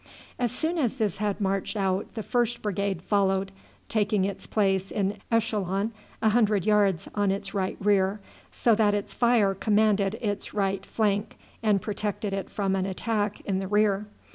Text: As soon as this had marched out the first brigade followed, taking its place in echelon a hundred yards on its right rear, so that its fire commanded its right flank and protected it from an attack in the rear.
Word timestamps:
As 0.39 0.51
soon 0.51 0.79
as 0.79 0.95
this 0.95 1.17
had 1.17 1.39
marched 1.39 1.77
out 1.77 2.15
the 2.15 2.23
first 2.23 2.63
brigade 2.63 3.03
followed, 3.03 3.51
taking 3.87 4.25
its 4.25 4.47
place 4.47 4.89
in 4.89 5.19
echelon 5.31 5.91
a 6.23 6.29
hundred 6.29 6.65
yards 6.65 7.07
on 7.13 7.29
its 7.29 7.53
right 7.53 7.77
rear, 7.79 8.19
so 8.51 8.73
that 8.73 8.95
its 8.95 9.13
fire 9.13 9.53
commanded 9.53 10.15
its 10.19 10.55
right 10.55 10.83
flank 10.83 11.37
and 11.61 11.83
protected 11.83 12.33
it 12.33 12.49
from 12.49 12.75
an 12.75 12.87
attack 12.87 13.41
in 13.41 13.59
the 13.59 13.67
rear. 13.67 14.07